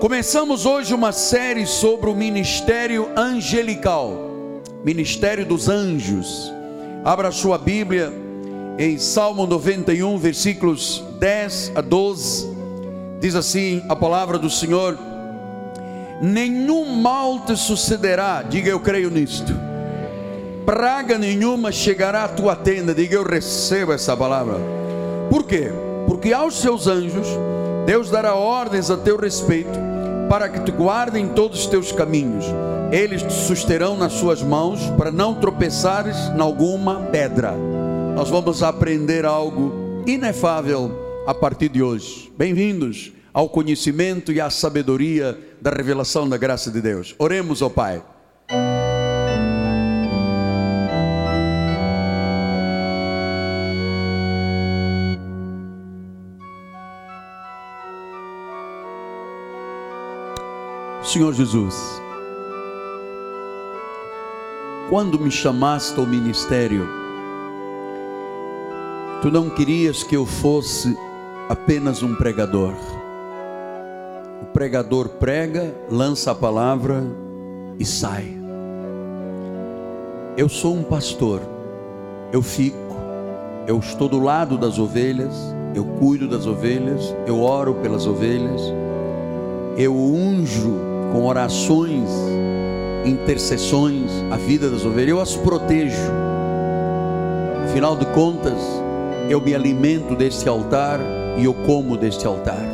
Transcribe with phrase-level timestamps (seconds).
[0.00, 4.12] Começamos hoje uma série sobre o ministério angelical,
[4.84, 6.52] ministério dos anjos.
[7.02, 8.12] Abra sua Bíblia
[8.78, 12.46] em Salmo 91, versículos 10 a 12.
[13.20, 14.98] Diz assim a palavra do Senhor:
[16.20, 19.54] Nenhum mal te sucederá, diga eu creio nisto.
[20.66, 24.60] Praga nenhuma chegará à tua tenda, diga eu recebo essa palavra.
[25.30, 25.70] Por quê?
[26.06, 27.26] Porque aos seus anjos
[27.86, 29.78] Deus dará ordens a teu respeito,
[30.28, 32.44] para que te guardem todos os teus caminhos.
[32.90, 37.52] Eles te susterão nas suas mãos, para não tropeçares em alguma pedra.
[38.14, 42.32] Nós vamos aprender algo inefável a partir de hoje.
[42.36, 47.14] Bem-vindos ao conhecimento e à sabedoria da revelação da graça de Deus.
[47.18, 48.02] Oremos ao Pai.
[61.16, 62.02] Senhor Jesus,
[64.90, 66.86] quando me chamaste ao ministério,
[69.22, 70.94] tu não querias que eu fosse
[71.48, 72.74] apenas um pregador.
[74.42, 77.02] O pregador prega, lança a palavra
[77.78, 78.36] e sai.
[80.36, 81.40] Eu sou um pastor,
[82.30, 82.94] eu fico,
[83.66, 85.34] eu estou do lado das ovelhas,
[85.74, 88.60] eu cuido das ovelhas, eu oro pelas ovelhas,
[89.78, 92.08] eu unjo com orações,
[93.04, 96.12] intercessões, a vida das ovelhas, eu as protejo.
[97.64, 98.58] Afinal de contas,
[99.28, 101.00] eu me alimento deste altar
[101.36, 102.64] e eu como deste altar.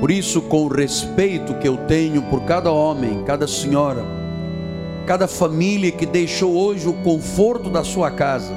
[0.00, 4.04] Por isso, com o respeito que eu tenho por cada homem, cada senhora,
[5.06, 8.54] cada família que deixou hoje o conforto da sua casa,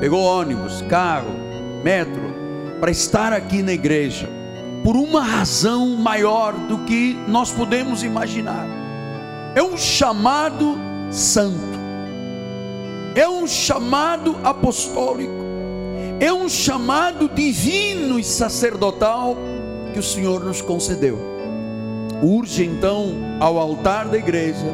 [0.00, 1.30] pegou ônibus, carro,
[1.82, 2.34] metro,
[2.80, 4.43] para estar aqui na igreja
[4.84, 8.66] por uma razão maior do que nós podemos imaginar.
[9.54, 10.76] É um chamado
[11.10, 11.80] santo,
[13.14, 15.32] é um chamado apostólico,
[16.20, 19.34] é um chamado divino e sacerdotal
[19.94, 21.18] que o Senhor nos concedeu.
[22.22, 24.66] Urge então ao altar da igreja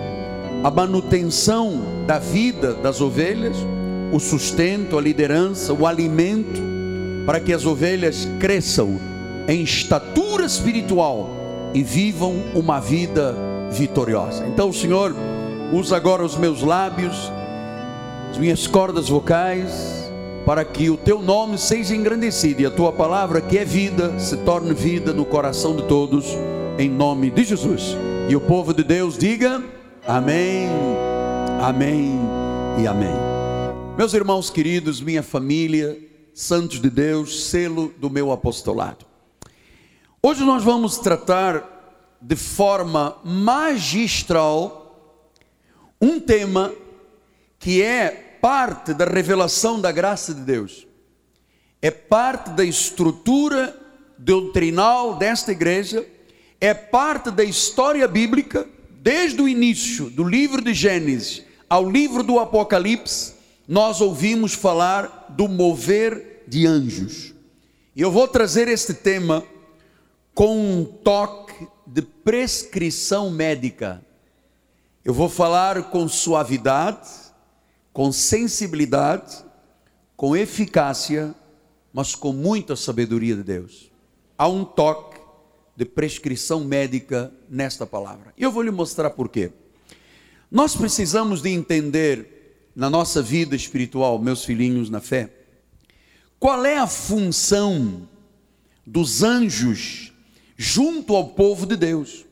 [0.64, 3.56] a manutenção da vida das ovelhas,
[4.10, 6.60] o sustento, a liderança, o alimento,
[7.24, 9.09] para que as ovelhas cresçam
[9.50, 11.28] em estatura espiritual
[11.74, 13.34] e vivam uma vida
[13.72, 14.46] vitoriosa.
[14.46, 15.12] Então, Senhor,
[15.72, 17.32] usa agora os meus lábios,
[18.30, 20.08] as minhas cordas vocais,
[20.46, 24.36] para que o teu nome seja engrandecido e a tua palavra, que é vida, se
[24.36, 26.26] torne vida no coração de todos,
[26.78, 27.96] em nome de Jesus.
[28.28, 29.60] E o povo de Deus diga:
[30.06, 30.68] Amém,
[31.60, 32.20] Amém
[32.80, 33.16] e Amém.
[33.98, 35.98] Meus irmãos queridos, minha família,
[36.32, 39.09] santos de Deus, selo do meu apostolado.
[40.22, 45.16] Hoje nós vamos tratar de forma magistral
[45.98, 46.74] um tema
[47.58, 50.86] que é parte da revelação da graça de Deus,
[51.80, 53.74] é parte da estrutura
[54.18, 56.06] doutrinal desta igreja,
[56.60, 58.68] é parte da história bíblica,
[59.00, 63.32] desde o início do livro de Gênesis ao livro do Apocalipse,
[63.66, 67.32] nós ouvimos falar do mover de anjos.
[67.96, 69.42] E eu vou trazer este tema
[70.40, 74.02] com um toque de prescrição médica.
[75.04, 77.10] Eu vou falar com suavidade,
[77.92, 79.36] com sensibilidade,
[80.16, 81.34] com eficácia,
[81.92, 83.90] mas com muita sabedoria de Deus.
[84.38, 85.20] Há um toque
[85.76, 88.32] de prescrição médica nesta palavra.
[88.34, 89.52] E eu vou lhe mostrar por quê.
[90.50, 95.30] Nós precisamos de entender na nossa vida espiritual, meus filhinhos na fé,
[96.38, 98.08] qual é a função
[98.86, 100.10] dos anjos
[100.62, 102.26] junto ao povo de Deus.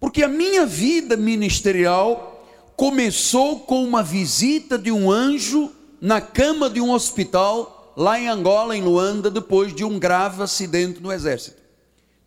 [0.00, 2.42] Porque a minha vida ministerial
[2.74, 5.70] começou com uma visita de um anjo
[6.00, 11.02] na cama de um hospital lá em Angola, em Luanda, depois de um grave acidente
[11.02, 11.58] no exército.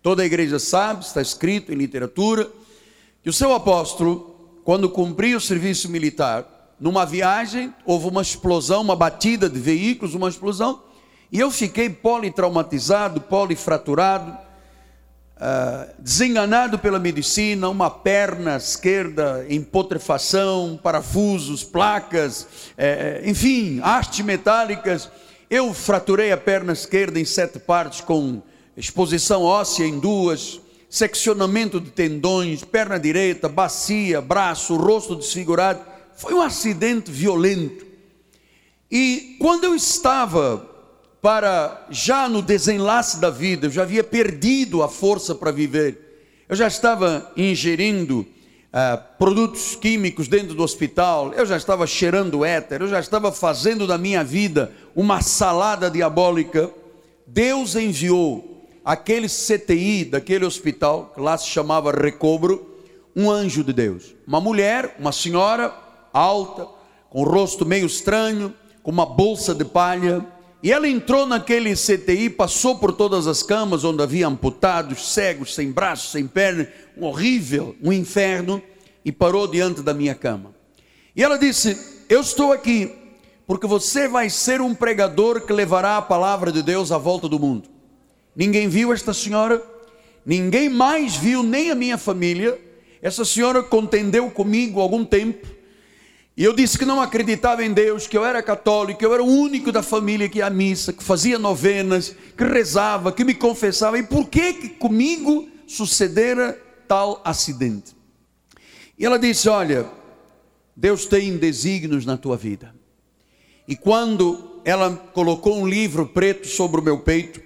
[0.04, 2.48] Toda a igreja sabe, está escrito em literatura,
[3.24, 8.96] que o seu apóstolo, quando cumpria o serviço militar, numa viagem, houve uma explosão, uma
[8.96, 10.84] batida de veículos, uma explosão,
[11.32, 14.51] e eu fiquei politraumatizado, polifraturado,
[15.44, 22.48] ah, desenganado pela medicina, uma perna esquerda em putrefação, parafusos, placas,
[22.78, 25.10] é, enfim, hastes metálicas.
[25.50, 28.40] Eu fraturei a perna esquerda em sete partes com
[28.78, 35.82] exposição óssea em duas, seccionamento de tendões, perna direita, bacia, braço, rosto desfigurado.
[36.16, 37.84] Foi um acidente violento.
[38.92, 40.70] E quando eu estava
[41.22, 46.08] para já no desenlace da vida, eu já havia perdido a força para viver.
[46.50, 52.82] eu já estava ingerindo uh, produtos químicos dentro do hospital, eu já estava cheirando éter,
[52.82, 56.72] eu já estava fazendo da minha vida uma salada diabólica.
[57.28, 62.70] Deus enviou aquele CTI daquele hospital, que lá se chamava Recobro,
[63.16, 64.16] um anjo de Deus.
[64.26, 65.74] Uma mulher, uma senhora
[66.12, 66.68] alta,
[67.10, 70.26] com o rosto meio estranho, com uma bolsa de palha.
[70.64, 75.72] E ela entrou naquele CTI, passou por todas as camas onde havia amputados, cegos, sem
[75.72, 78.62] braços, sem pernas, um horrível, um inferno,
[79.04, 80.54] e parou diante da minha cama.
[81.16, 82.94] E ela disse: Eu estou aqui
[83.48, 87.40] porque você vai ser um pregador que levará a palavra de Deus à volta do
[87.40, 87.68] mundo.
[88.36, 89.62] Ninguém viu esta senhora,
[90.24, 92.60] ninguém mais viu, nem a minha família.
[93.02, 95.48] Essa senhora contendeu comigo algum tempo
[96.36, 99.22] e eu disse que não acreditava em Deus, que eu era católico, que eu era
[99.22, 103.34] o único da família que ia à missa, que fazia novenas, que rezava, que me
[103.34, 104.00] confessava.
[104.00, 106.58] E por que, que comigo sucedera
[106.88, 107.96] tal acidente?
[108.98, 109.86] E ela disse: Olha,
[110.76, 112.74] Deus tem desígnios na tua vida.
[113.68, 117.42] E quando ela colocou um livro preto sobre o meu peito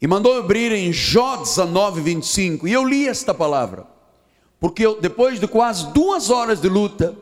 [0.00, 3.86] e mandou abrir em Jó 19, 25, e eu li esta palavra,
[4.58, 7.16] porque eu, depois de quase duas horas de luta,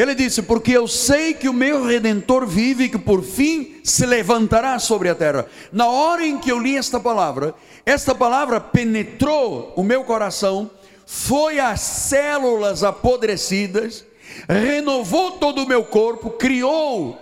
[0.00, 4.06] ele disse: Porque eu sei que o meu redentor vive e que por fim se
[4.06, 5.46] levantará sobre a terra.
[5.70, 7.54] Na hora em que eu li esta palavra,
[7.84, 10.70] esta palavra penetrou o meu coração,
[11.04, 14.04] foi às células apodrecidas,
[14.48, 17.18] renovou todo o meu corpo, criou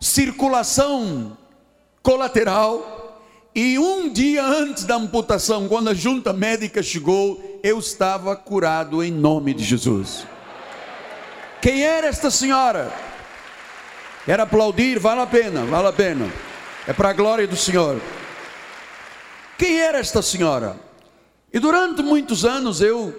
[0.00, 1.36] circulação
[2.00, 2.94] colateral.
[3.54, 9.10] E um dia antes da amputação, quando a junta médica chegou, eu estava curado em
[9.10, 10.24] nome de Jesus.
[11.60, 12.92] Quem era esta senhora?
[14.24, 14.98] Quer aplaudir?
[14.98, 16.30] Vale a pena, vale a pena.
[16.86, 18.00] É para a glória do Senhor.
[19.58, 20.76] Quem era esta senhora?
[21.52, 23.12] E durante muitos anos eu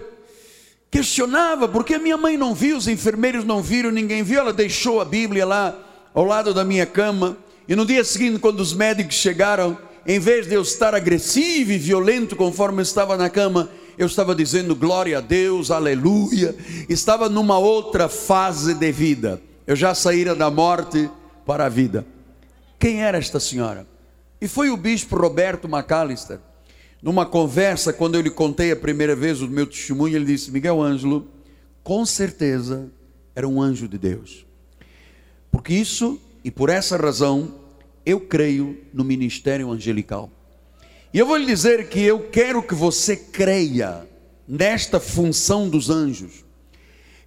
[0.90, 5.04] questionava, porque minha mãe não viu, os enfermeiros não viram, ninguém viu, ela deixou a
[5.04, 5.76] Bíblia lá
[6.14, 7.36] ao lado da minha cama.
[7.68, 9.76] E no dia seguinte, quando os médicos chegaram,
[10.06, 14.34] em vez de eu estar agressivo e violento conforme eu estava na cama, eu estava
[14.34, 16.54] dizendo glória a Deus, aleluia,
[16.88, 19.40] estava numa outra fase de vida.
[19.66, 21.08] Eu já saíra da morte
[21.46, 22.06] para a vida.
[22.78, 23.86] Quem era esta senhora?
[24.40, 26.38] E foi o bispo Roberto McAllister.
[27.02, 30.82] Numa conversa, quando eu lhe contei a primeira vez o meu testemunho, ele disse: Miguel
[30.82, 31.28] Ângelo,
[31.82, 32.90] com certeza
[33.34, 34.46] era um anjo de Deus.
[35.50, 37.54] Porque isso, e por essa razão,
[38.04, 40.30] eu creio no ministério angelical.
[41.12, 44.08] E eu vou lhe dizer que eu quero que você creia
[44.46, 46.44] nesta função dos anjos.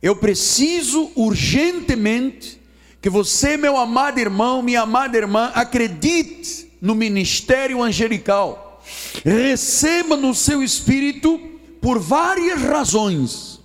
[0.02, 2.62] Eu preciso urgentemente
[3.02, 8.82] que você, meu amado irmão, minha amada irmã, acredite no ministério angelical.
[9.24, 11.38] Receba no seu espírito
[11.82, 13.60] por várias razões.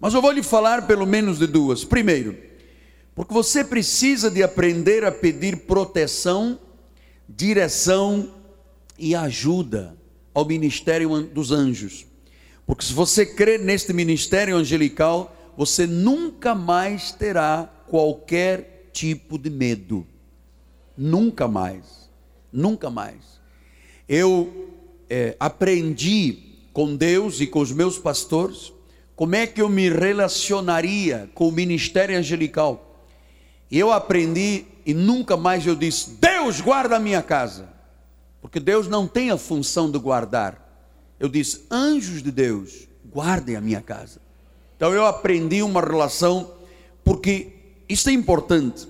[0.00, 1.84] Mas eu vou lhe falar pelo menos de duas.
[1.84, 2.36] Primeiro,
[3.14, 6.58] porque você precisa de aprender a pedir proteção,
[7.28, 8.39] direção
[9.00, 9.96] e ajuda
[10.32, 12.06] ao ministério dos anjos.
[12.66, 20.06] Porque se você crer neste ministério angelical, você nunca mais terá qualquer tipo de medo.
[20.96, 22.08] Nunca mais.
[22.52, 23.40] Nunca mais.
[24.08, 24.70] Eu
[25.08, 26.38] é, aprendi
[26.72, 28.72] com Deus e com os meus pastores
[29.16, 33.04] como é que eu me relacionaria com o ministério angelical.
[33.70, 37.68] E eu aprendi e nunca mais eu disse: Deus guarda a minha casa.
[38.40, 40.66] Porque Deus não tem a função de guardar.
[41.18, 44.20] Eu disse: anjos de Deus, guardem a minha casa.
[44.76, 46.52] Então eu aprendi uma relação,
[47.04, 47.48] porque
[47.88, 48.88] isso é importante.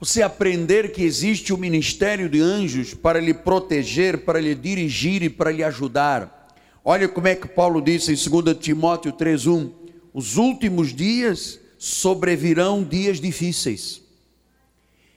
[0.00, 5.30] Você aprender que existe o ministério de anjos para lhe proteger, para lhe dirigir e
[5.30, 6.52] para lhe ajudar.
[6.84, 9.70] Olha como é que Paulo disse em 2 Timóteo 3:1:
[10.12, 14.02] Os últimos dias sobrevirão dias difíceis.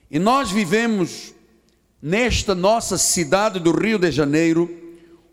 [0.09, 1.33] E nós vivemos
[2.01, 4.69] nesta nossa cidade do Rio de Janeiro,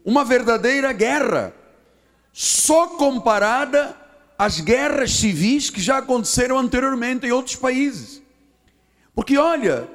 [0.05, 1.55] uma verdadeira guerra,
[2.33, 3.97] só comparada
[4.39, 8.23] às guerras civis que já aconteceram anteriormente em outros países.
[9.15, 9.89] Porque olha,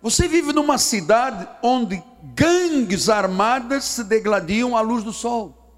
[0.00, 2.02] você vive numa cidade onde
[2.34, 5.76] gangues armadas se degladiam à luz do sol,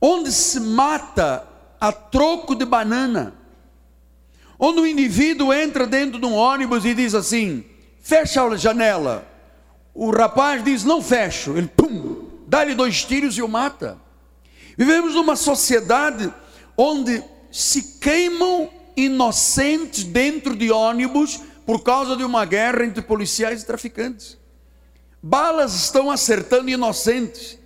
[0.00, 1.46] onde se mata
[1.80, 3.34] a troco de banana,
[4.58, 7.64] onde o indivíduo entra dentro de um ônibus e diz assim:
[8.08, 9.28] fecha a janela.
[9.92, 11.58] O rapaz diz: Não fecho.
[11.58, 13.98] Ele, pum, dá-lhe dois tiros e o mata.
[14.78, 16.32] Vivemos numa sociedade
[16.76, 17.22] onde
[17.52, 24.38] se queimam inocentes dentro de ônibus por causa de uma guerra entre policiais e traficantes.
[25.22, 27.58] Balas estão acertando inocentes.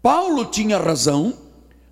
[0.00, 1.46] Paulo tinha razão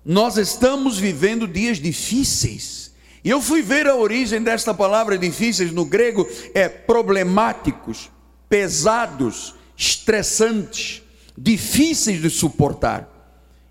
[0.05, 2.91] nós estamos vivendo dias difíceis.
[3.25, 8.11] E eu fui ver a origem desta palavra difíceis no grego, é problemáticos,
[8.47, 11.01] pesados, estressantes,
[11.35, 13.09] difíceis de suportar.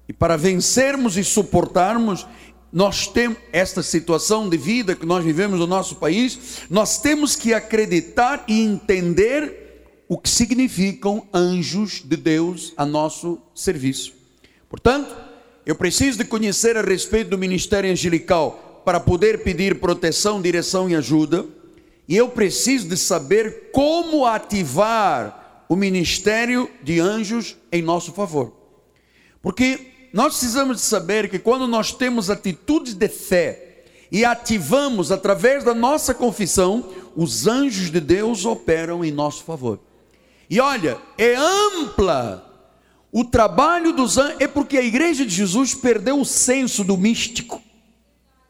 [0.09, 2.27] E para vencermos e suportarmos,
[2.73, 7.55] nós temos esta situação de vida que nós vivemos no nosso país, nós temos que
[7.55, 14.15] acreditar e entender o que significam anjos de Deus a nosso serviço.
[14.69, 15.15] Portanto,
[15.65, 20.95] eu preciso de conhecer a respeito do ministério angelical para poder pedir proteção, direção e
[20.95, 21.47] ajuda,
[22.07, 28.53] e eu preciso de saber como ativar o ministério de anjos em nosso favor.
[29.41, 35.65] Porque nós precisamos de saber que quando nós temos atitudes de fé e ativamos através
[35.65, 39.81] da nossa confissão, os anjos de Deus operam em nosso favor.
[40.49, 42.55] E olha, é ampla
[43.17, 47.63] o trabalho dos anjos é porque a igreja de Jesus perdeu o senso do místico.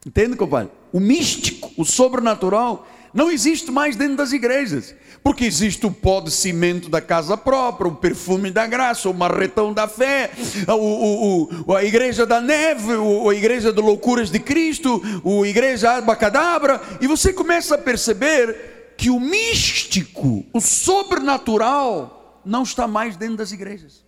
[0.05, 0.71] Entende, compadre?
[0.93, 4.93] O místico, o sobrenatural, não existe mais dentro das igrejas.
[5.23, 9.73] Porque existe o pó de cimento da casa própria, o perfume da graça, o marretão
[9.73, 10.29] da fé,
[10.67, 15.93] o, o, o, a igreja da neve, a igreja de loucuras de Cristo, a igreja
[15.93, 23.37] abacadabra, e você começa a perceber que o místico, o sobrenatural, não está mais dentro
[23.37, 24.05] das igrejas.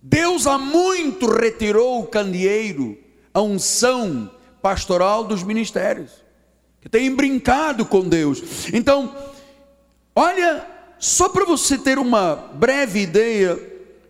[0.00, 2.96] Deus há muito retirou o candeeiro,
[3.34, 4.30] a unção
[4.62, 6.10] pastoral dos ministérios,
[6.80, 8.42] que tem brincado com Deus.
[8.72, 9.14] Então,
[10.14, 10.66] olha,
[10.98, 13.58] só para você ter uma breve ideia,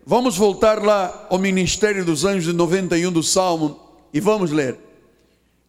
[0.05, 3.79] vamos voltar lá ao ministério dos anjos de 91 do Salmo
[4.13, 4.77] e vamos ler.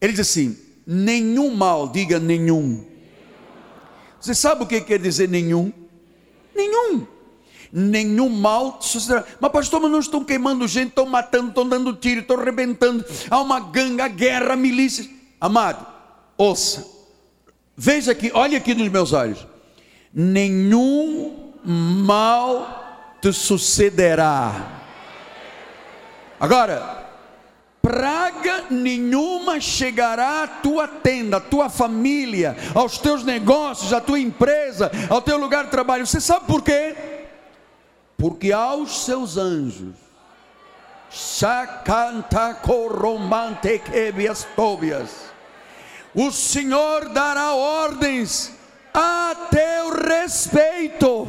[0.01, 2.85] Ele diz assim: nenhum mal, diga nenhum.
[4.21, 5.73] Você sabe o que quer dizer nenhum?
[6.55, 7.14] Nenhum
[7.77, 9.25] nenhum mal sucederá.
[9.41, 13.05] Mas, pastor, mas não estão queimando gente, estão matando, estão dando tiro, estão arrebentando.
[13.29, 15.11] Há uma ganga, guerra, milícias.
[15.41, 15.85] Amado,
[16.39, 16.87] ouça,
[17.77, 19.45] veja aqui, olha aqui nos meus olhos.
[20.15, 24.83] Nenhum mal te sucederá.
[26.39, 27.09] Agora,
[27.83, 34.93] praga nenhuma chegará à tua tenda, à tua família, aos teus negócios, à tua empresa,
[35.11, 36.07] ao teu lugar de trabalho.
[36.07, 37.14] Você sabe por quê?
[38.17, 39.95] Porque aos seus anjos,
[46.15, 48.53] o Senhor dará ordens
[48.93, 51.27] a teu respeito.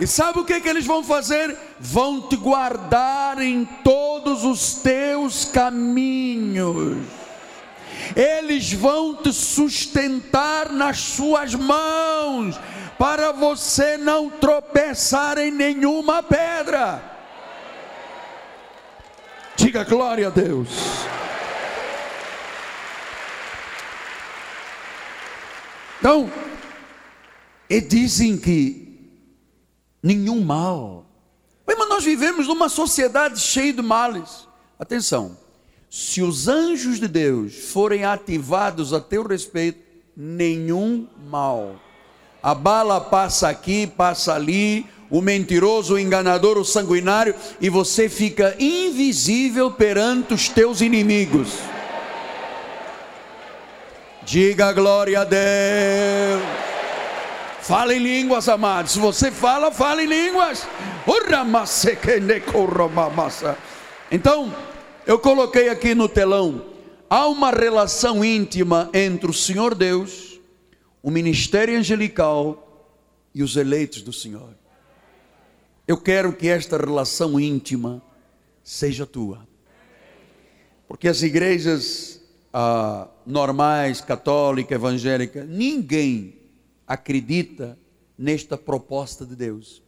[0.00, 1.56] E sabe o que, que eles vão fazer?
[1.78, 7.21] Vão te guardar em todos os teus caminhos.
[8.14, 12.58] Eles vão te sustentar nas suas mãos
[12.98, 17.02] para você não tropeçar em nenhuma pedra.
[19.56, 20.68] Diga glória a Deus.
[25.98, 26.30] Então,
[27.70, 28.82] e dizem que
[30.02, 31.06] nenhum mal.
[31.64, 34.48] Mas nós vivemos numa sociedade cheia de males.
[34.78, 35.38] Atenção,
[35.94, 39.78] se os anjos de Deus forem ativados a teu respeito,
[40.16, 41.76] nenhum mal
[42.42, 48.56] a bala passa aqui, passa ali, o mentiroso, o enganador, o sanguinário, e você fica
[48.58, 51.58] invisível perante os teus inimigos.
[54.24, 56.42] Diga glória a Deus.
[57.60, 58.92] Fala em línguas, amados.
[58.92, 60.66] Se você fala, fala em línguas.
[64.10, 64.52] Então,
[65.06, 66.66] eu coloquei aqui no telão:
[67.08, 70.32] há uma relação íntima entre o Senhor Deus
[71.02, 72.94] o ministério angelical
[73.34, 74.54] e os eleitos do Senhor.
[75.86, 78.00] Eu quero que esta relação íntima
[78.62, 79.46] seja tua.
[80.86, 86.36] Porque as igrejas ah, normais, católica, evangélica, ninguém
[86.86, 87.76] acredita
[88.16, 89.82] nesta proposta de Deus.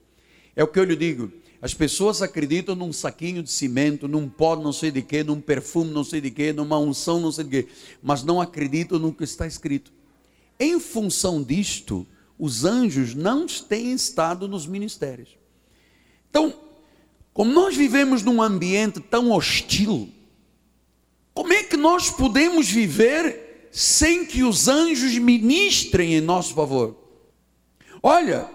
[0.56, 1.30] É o que eu lhe digo.
[1.64, 5.90] As pessoas acreditam num saquinho de cimento, num pó não sei de quê, num perfume
[5.92, 7.68] não sei de quê, numa unção não sei de quê,
[8.02, 9.90] mas não acreditam no que está escrito.
[10.61, 12.06] Em função disto,
[12.38, 15.38] os anjos não têm estado nos ministérios.
[16.28, 16.52] Então,
[17.33, 20.11] como nós vivemos num ambiente tão hostil,
[21.33, 26.94] como é que nós podemos viver sem que os anjos ministrem em nosso favor?
[28.02, 28.50] Olha,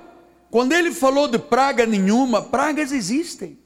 [0.49, 3.57] quando ele falou de praga nenhuma, pragas existem.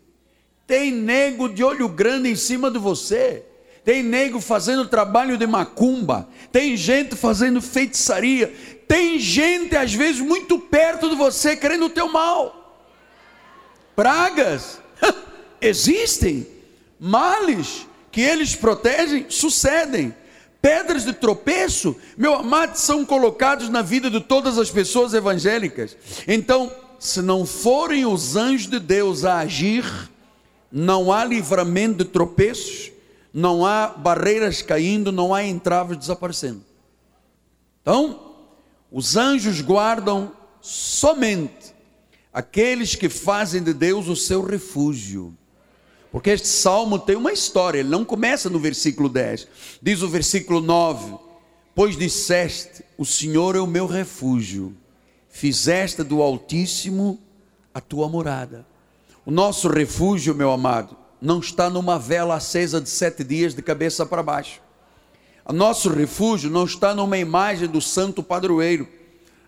[0.66, 3.46] Tem nego de olho grande em cima de você
[3.84, 8.54] tem nego fazendo trabalho de macumba, tem gente fazendo feitiçaria,
[8.88, 12.88] tem gente às vezes muito perto de você querendo o teu mal.
[13.96, 14.80] Pragas
[15.60, 16.48] existem,
[17.00, 20.16] males que eles protegem sucedem.
[20.63, 25.98] Pedras de tropeço, meu amado, são colocados na vida de todas as pessoas evangélicas.
[26.25, 29.84] Então, se não forem os anjos de Deus a agir,
[30.72, 32.93] não há livramento de tropeços,
[33.34, 36.63] não há barreiras caindo, não há entraves desaparecendo.
[37.82, 38.32] Então,
[38.89, 41.75] os anjos guardam somente
[42.32, 45.38] aqueles que fazem de Deus o seu refúgio.
[46.13, 49.48] Porque este salmo tem uma história, ele não começa no versículo 10.
[49.82, 51.15] Diz o versículo 9:
[51.74, 54.77] Pois disseste: O Senhor é o meu refúgio,
[55.27, 57.20] fizeste do Altíssimo
[57.74, 58.63] a tua morada.
[59.25, 64.05] O nosso refúgio, meu amado, não está numa vela acesa de sete dias de cabeça
[64.05, 64.62] para baixo.
[65.43, 68.88] O nosso refúgio não está numa imagem do santo padroeiro.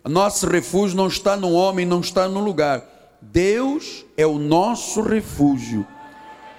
[0.03, 2.83] O nosso refúgio não está no homem, não está no lugar.
[3.21, 5.85] Deus é o nosso refúgio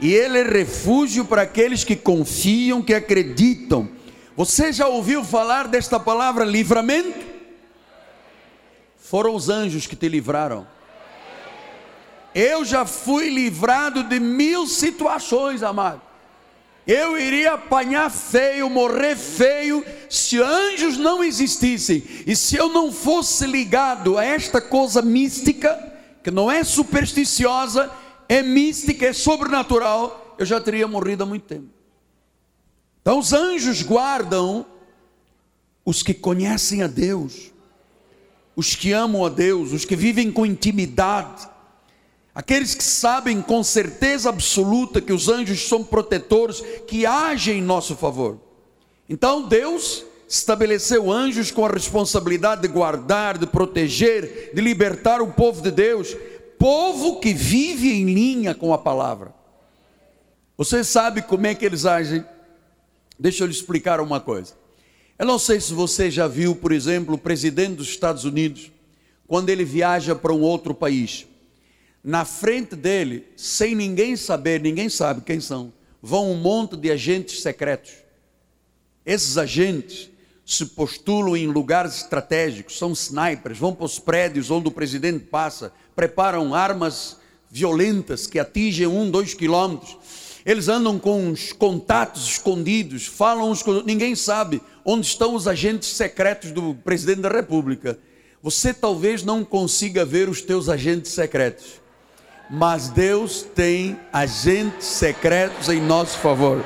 [0.00, 3.88] e ele é refúgio para aqueles que confiam, que acreditam.
[4.36, 7.24] Você já ouviu falar desta palavra livramento?
[8.98, 10.66] Foram os anjos que te livraram.
[12.34, 16.02] Eu já fui livrado de mil situações, amado.
[16.86, 23.44] Eu iria apanhar feio, morrer feio, se anjos não existissem e se eu não fosse
[23.46, 27.90] ligado a esta coisa mística, que não é supersticiosa,
[28.28, 31.68] é mística, é sobrenatural, eu já teria morrido há muito tempo.
[33.00, 34.66] Então os anjos guardam
[35.84, 37.52] os que conhecem a Deus,
[38.56, 41.48] os que amam a Deus, os que vivem com intimidade,
[42.34, 47.94] aqueles que sabem com certeza absoluta que os anjos são protetores, que agem em nosso
[47.94, 48.40] favor.
[49.08, 55.62] Então Deus estabeleceu anjos com a responsabilidade de guardar, de proteger, de libertar o povo
[55.62, 56.16] de Deus
[56.58, 59.34] povo que vive em linha com a palavra.
[60.56, 62.24] Você sabe como é que eles agem?
[63.18, 64.54] Deixa eu lhe explicar uma coisa.
[65.18, 68.70] Eu não sei se você já viu, por exemplo, o presidente dos Estados Unidos,
[69.26, 71.26] quando ele viaja para um outro país.
[72.02, 77.42] Na frente dele, sem ninguém saber, ninguém sabe quem são, vão um monte de agentes
[77.42, 77.92] secretos.
[79.04, 80.10] Esses agentes
[80.44, 85.72] se postulam em lugares estratégicos, são snipers, vão para os prédios onde o presidente passa,
[85.96, 87.16] preparam armas
[87.50, 89.96] violentas que atingem um, dois quilômetros.
[90.44, 96.52] Eles andam com uns contatos escondidos, falam com ninguém sabe onde estão os agentes secretos
[96.52, 97.98] do presidente da República.
[98.42, 101.80] Você talvez não consiga ver os teus agentes secretos,
[102.48, 106.64] mas Deus tem agentes secretos em nosso favor.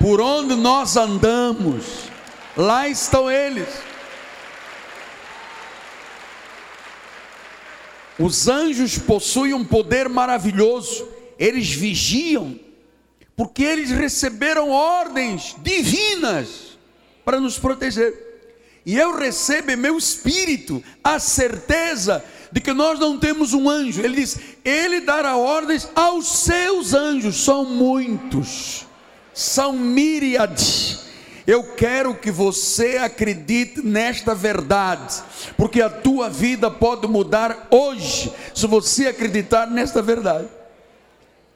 [0.00, 1.84] Por onde nós andamos,
[2.56, 3.68] lá estão eles.
[8.18, 11.06] Os anjos possuem um poder maravilhoso,
[11.38, 12.58] eles vigiam,
[13.36, 16.78] porque eles receberam ordens divinas
[17.24, 18.24] para nos proteger.
[18.86, 24.00] E eu recebo em meu espírito a certeza de que nós não temos um anjo.
[24.00, 28.86] Ele diz: Ele dará ordens aos seus anjos, são muitos,
[29.34, 31.05] são míriades
[31.46, 35.22] eu quero que você acredite nesta verdade,
[35.56, 40.48] porque a tua vida pode mudar hoje, se você acreditar nesta verdade.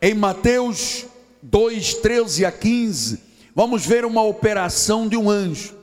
[0.01, 1.07] Em Mateus
[1.43, 3.19] 2, 13 a 15,
[3.55, 5.75] vamos ver uma operação de um anjo.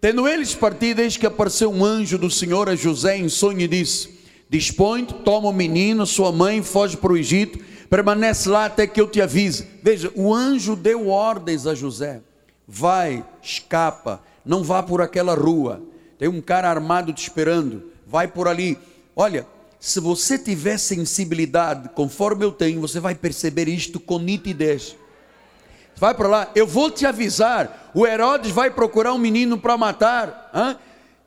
[0.00, 3.68] Tendo eles partido, eis que apareceu um anjo do Senhor a José em sonho e
[3.68, 7.58] disse: Dispõe, toma o menino, sua mãe, foge para o Egito,
[7.90, 9.66] permanece lá até que eu te avise.
[9.82, 12.20] Veja, o anjo deu ordens a José
[12.66, 15.82] vai, escapa, não vá por aquela rua.
[16.18, 18.78] Tem um cara armado te esperando, vai por ali.
[19.14, 19.46] Olha,
[19.78, 24.96] se você tiver sensibilidade, conforme eu tenho, você vai perceber isto com nitidez.
[25.96, 27.90] Vai para lá, eu vou te avisar.
[27.94, 30.50] O Herodes vai procurar um menino para matar.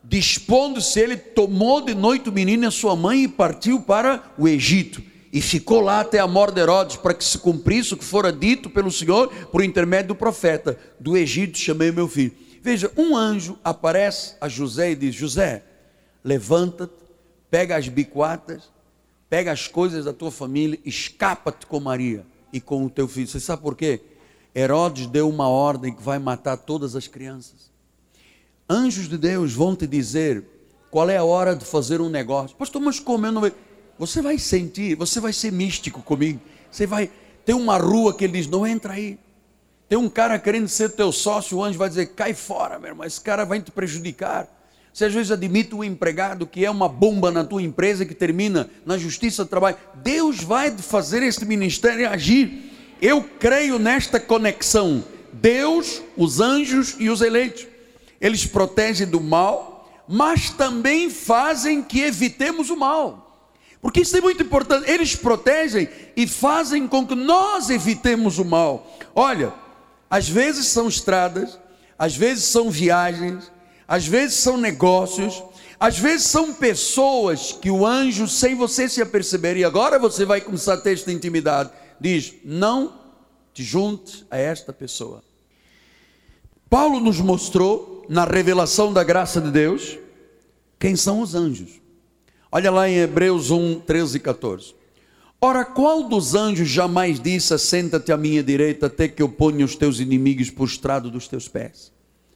[0.04, 4.48] Dispondo-se, ele tomou de noite o menino e a sua mãe e partiu para o
[4.48, 8.04] Egito e ficou lá até a morte de Herodes, para que se cumprisse o que
[8.04, 12.34] fora dito pelo Senhor por intermédio do profeta: Do Egito chamei meu filho.
[12.62, 15.64] Veja, um anjo aparece a José e diz: José,
[16.24, 16.94] levanta-te,
[17.50, 18.64] pega as biquatas,
[19.30, 23.28] pega as coisas da tua família, escapa-te com Maria e com o teu filho.
[23.28, 24.02] Você sabe por quê?
[24.56, 27.70] Herodes deu uma ordem que vai matar todas as crianças.
[28.68, 30.44] Anjos de Deus vão te dizer
[30.90, 32.58] qual é a hora de fazer um negócio.
[32.58, 33.56] Pastor, mas como eu não vejo?
[34.00, 36.40] Você vai sentir, você vai ser místico comigo.
[36.72, 37.12] Você vai.
[37.46, 39.20] Tem uma rua que ele diz: não entra aí.
[39.90, 43.06] Tem um cara querendo ser teu sócio, o anjo vai dizer: cai fora, meu irmão,
[43.06, 44.48] esse cara vai te prejudicar.
[44.94, 48.70] Você às vezes admite um empregado que é uma bomba na tua empresa que termina
[48.86, 49.78] na justiça do trabalho.
[49.96, 52.72] Deus vai fazer esse ministério agir.
[53.02, 57.68] eu creio nesta conexão: Deus, os anjos e os eleitos.
[58.22, 63.29] Eles protegem do mal, mas também fazem que evitemos o mal.
[63.82, 64.90] Porque isso é muito importante.
[64.90, 68.92] Eles protegem e fazem com que nós evitemos o mal.
[69.16, 69.54] Olha,
[70.10, 71.58] às vezes são estradas,
[71.98, 73.52] às vezes são viagens,
[73.88, 75.42] às vezes são negócios,
[75.80, 80.42] às vezes são pessoas que o anjo, sem você se aperceber, e agora você vai
[80.42, 83.00] começar a ter esta intimidade, diz: não
[83.54, 85.24] te junte a esta pessoa.
[86.70, 89.98] Paulo nos mostrou, na revelação da graça de Deus,
[90.80, 91.80] quem são os anjos.
[92.52, 94.74] Olha lá em Hebreus 1, 13 e 14.
[95.40, 99.76] Ora, qual dos anjos jamais disse: Senta-te à minha direita, até que eu ponha os
[99.76, 101.92] teus inimigos por estrado dos teus pés?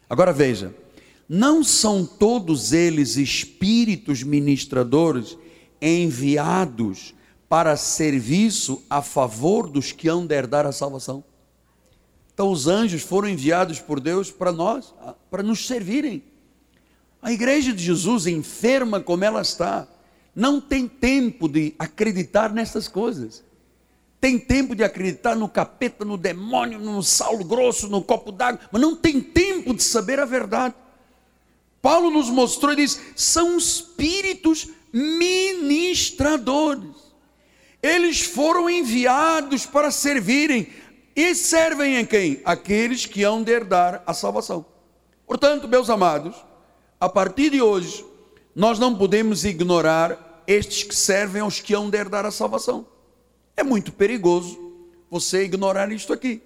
[0.07, 0.73] Agora veja,
[1.27, 5.35] não são todos eles espíritos ministradores
[5.81, 7.15] enviados
[7.49, 11.23] para serviço a favor dos que hão de herdar a salvação?
[12.33, 14.93] Então, os anjos foram enviados por Deus para nós,
[15.29, 16.23] para nos servirem.
[17.21, 19.87] A igreja de Jesus, enferma como ela está,
[20.35, 23.43] não tem tempo de acreditar nessas coisas.
[24.19, 28.81] Tem tempo de acreditar no capeta, no demônio, no sal grosso, no copo d'água, mas
[28.81, 30.73] não tem tempo de saber a verdade.
[31.81, 37.03] Paulo nos mostrou e diz: são espíritos ministradores.
[37.81, 40.67] Eles foram enviados para servirem
[41.13, 42.41] e servem em quem?
[42.45, 44.65] Aqueles que hão de herdar a salvação.
[45.27, 46.33] Portanto, meus amados,
[46.99, 48.05] a partir de hoje,
[48.55, 52.85] nós não podemos ignorar estes que servem aos que hão de herdar a salvação.
[53.55, 54.59] É muito perigoso
[55.09, 56.41] você ignorar isto aqui.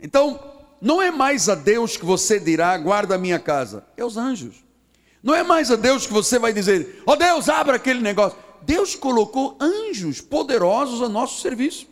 [0.00, 0.40] Então,
[0.80, 4.64] não é mais a Deus que você dirá, guarda a minha casa, é os anjos.
[5.22, 8.38] Não é mais a Deus que você vai dizer, ó oh Deus, abra aquele negócio.
[8.62, 11.86] Deus colocou anjos poderosos a nosso serviço.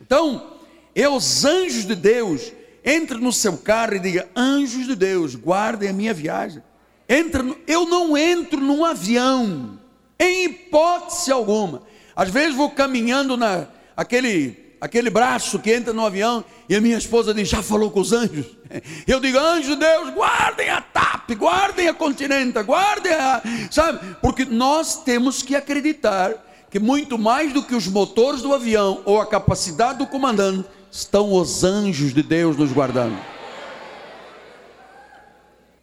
[0.00, 0.58] Então,
[0.94, 2.52] é os anjos de Deus.
[2.84, 6.62] Entre no seu carro e diga: Anjos de Deus, guardem a minha viagem.
[7.08, 7.56] Entra no...
[7.66, 9.78] eu não entro num avião,
[10.18, 11.82] em hipótese alguma.
[12.14, 16.98] Às vezes vou caminhando na aquele aquele braço que entra no avião, e a minha
[16.98, 18.46] esposa diz: Já falou com os anjos?
[19.06, 23.42] Eu digo: Anjos de Deus, guardem a TAP, guardem a Continenta, guardem a.
[23.70, 24.16] Sabe?
[24.20, 26.34] Porque nós temos que acreditar
[26.72, 31.32] que muito mais do que os motores do avião ou a capacidade do comandante, estão
[31.34, 33.18] os anjos de Deus nos guardando.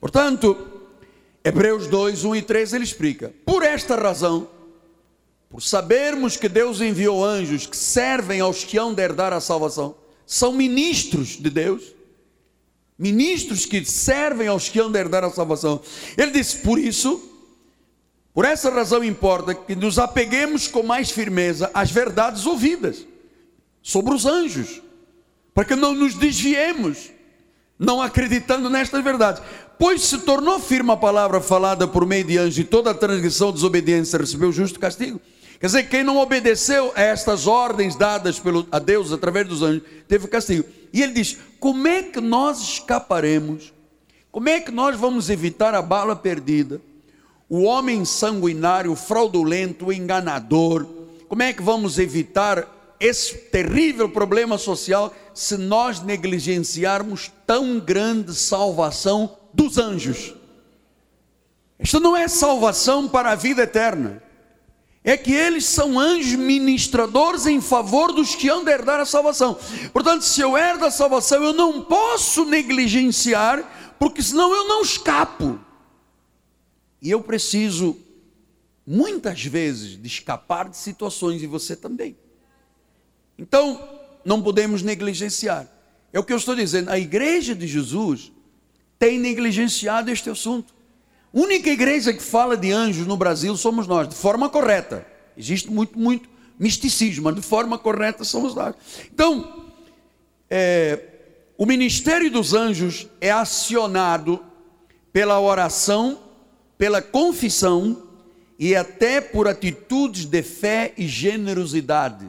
[0.01, 0.78] Portanto,
[1.49, 4.47] Hebreus 2, 1 e 3 ele explica: Por esta razão
[5.49, 9.95] por sabermos que Deus enviou anjos que servem aos que hão de herdar a salvação,
[10.23, 11.95] são ministros de Deus,
[12.95, 15.81] ministros que servem aos que hão de herdar a salvação.
[16.15, 17.19] Ele disse: por isso,
[18.31, 23.07] por essa razão importa que nos apeguemos com mais firmeza às verdades ouvidas
[23.81, 24.83] sobre os anjos,
[25.51, 27.09] para que não nos desviemos,
[27.79, 29.41] não acreditando nestas verdades.
[29.77, 34.19] Pois se tornou firme a palavra falada por meio de anjos, e toda transgressão, desobediência
[34.19, 35.21] recebeu justo castigo.
[35.57, 39.83] Quer dizer, quem não obedeceu a estas ordens dadas pelo, a Deus através dos anjos,
[40.07, 40.65] teve castigo.
[40.91, 43.73] E ele diz: como é que nós escaparemos?
[44.31, 46.81] Como é que nós vamos evitar a bala perdida?
[47.49, 50.85] O homem sanguinário, fraudulento, enganador.
[51.27, 59.37] Como é que vamos evitar esse terrível problema social se nós negligenciarmos tão grande salvação
[59.53, 60.33] dos anjos?
[61.79, 64.21] Isto não é salvação para a vida eterna
[65.03, 69.57] é que eles são anjos ministradores em favor dos que hão de herdar a salvação.
[69.93, 75.59] Portanto, se eu herdo a salvação, eu não posso negligenciar, porque senão eu não escapo.
[77.01, 77.97] E eu preciso,
[78.85, 82.17] muitas vezes, de escapar de situações, e você também.
[83.39, 83.81] Então,
[84.23, 85.67] não podemos negligenciar.
[86.13, 88.31] É o que eu estou dizendo, a igreja de Jesus
[88.99, 90.79] tem negligenciado este assunto
[91.33, 95.05] única igreja que fala de anjos no Brasil somos nós, de forma correta.
[95.37, 98.75] Existe muito, muito misticismo, mas de forma correta somos nós.
[99.13, 99.67] Então,
[100.49, 100.99] é,
[101.57, 104.43] o ministério dos anjos é acionado
[105.13, 106.19] pela oração,
[106.77, 108.03] pela confissão
[108.57, 112.27] e até por atitudes de fé e generosidade.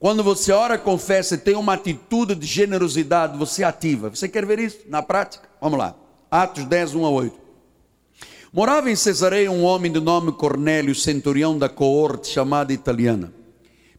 [0.00, 4.08] Quando você ora, confessa e tem uma atitude de generosidade, você ativa.
[4.08, 5.46] Você quer ver isso na prática?
[5.60, 5.94] Vamos lá.
[6.30, 7.38] Atos 10, 1 a 8.
[8.50, 13.30] Morava em Cesareia um homem de nome Cornélio, centurião da coorte chamada italiana.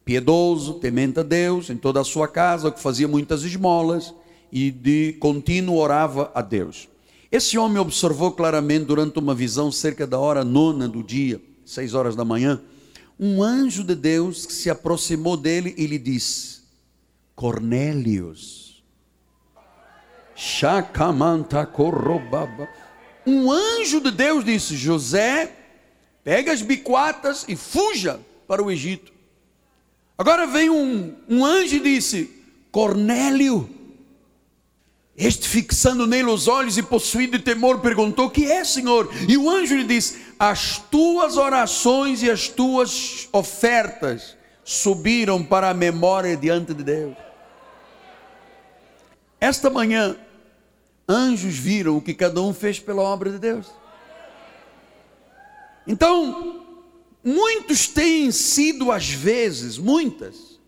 [0.04, 4.12] Piedoso, temente a Deus, em toda a sua casa, que fazia muitas esmolas
[4.50, 6.88] e de contínuo orava a Deus.
[7.30, 12.16] Esse homem observou claramente durante uma visão cerca da hora nona do dia, seis horas
[12.16, 12.60] da manhã,
[13.24, 16.62] um anjo de Deus que se aproximou dele e lhe disse:
[17.36, 18.82] Cornélios.
[20.34, 22.68] Chacamanta corrobaba.
[23.24, 25.52] Um anjo de Deus disse: José,
[26.24, 29.12] pega as biquatas e fuja para o Egito.
[30.18, 32.28] Agora vem um, um anjo e disse:
[32.72, 33.70] Cornélio.
[35.16, 39.10] Este, fixando nele os olhos e possuído de temor, perguntou: Que é, Senhor?
[39.28, 45.74] E o anjo lhe disse: As tuas orações e as tuas ofertas subiram para a
[45.74, 47.16] memória diante de Deus.
[49.38, 50.16] Esta manhã,
[51.06, 53.66] anjos viram o que cada um fez pela obra de Deus.
[55.86, 56.64] Então,
[57.22, 60.60] muitos têm sido às vezes, muitas,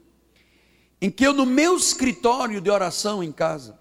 [1.01, 3.79] em que eu no meu escritório de oração em casa,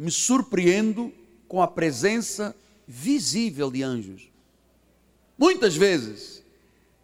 [0.00, 1.12] me surpreendo
[1.46, 2.56] com a presença
[2.88, 4.30] visível de anjos.
[5.36, 6.42] Muitas vezes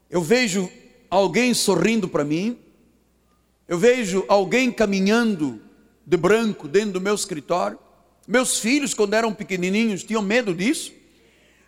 [0.09, 0.71] eu vejo
[1.11, 2.59] alguém sorrindo para mim,
[3.69, 5.61] eu vejo alguém caminhando
[6.07, 7.79] de branco dentro do meu escritório.
[8.27, 10.91] Meus filhos, quando eram pequenininhos, tinham medo disso,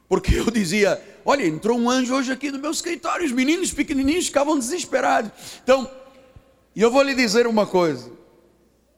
[0.09, 3.27] porque eu dizia: Olha, entrou um anjo hoje aqui no meu escritório.
[3.27, 5.31] Os meninos pequenininhos ficavam desesperados.
[5.62, 5.91] Então,
[6.75, 8.11] e eu vou lhe dizer uma coisa: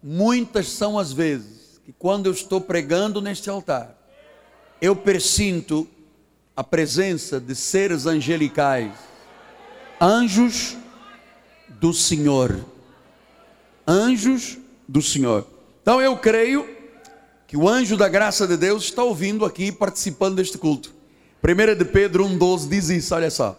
[0.01, 1.60] muitas são as vezes
[1.91, 3.99] que, quando eu estou pregando neste altar,
[4.81, 5.89] eu presinto
[6.57, 8.93] a presença de seres angelicais
[10.01, 10.77] anjos
[11.69, 12.65] do Senhor.
[13.87, 15.45] Anjos do Senhor.
[15.83, 16.69] Então eu creio
[17.49, 20.95] que o anjo da graça de Deus está ouvindo aqui, participando deste culto.
[21.43, 23.59] 1 de Pedro 1,12 diz isso, olha só.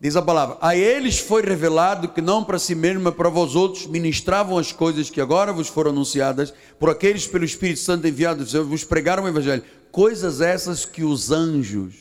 [0.00, 3.54] Diz a palavra: A eles foi revelado que não para si mesmo, mas para vós
[3.54, 8.52] outros ministravam as coisas que agora vos foram anunciadas por aqueles pelo Espírito Santo enviados,
[8.52, 9.64] vos pregaram o Evangelho.
[9.90, 11.94] Coisas essas que os anjos